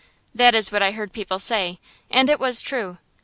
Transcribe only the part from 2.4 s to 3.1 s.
true.